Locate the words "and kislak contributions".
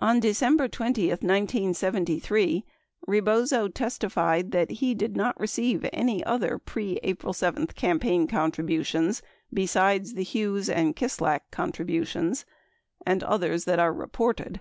10.68-12.44